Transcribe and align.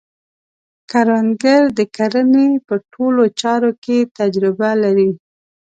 کروندګر 0.91 1.63
د 1.77 1.79
کرنې 1.95 2.47
په 2.67 2.75
ټولو 2.93 3.23
چارو 3.41 3.71
کې 3.83 3.97
تجربه 4.17 4.69
لري 4.83 5.11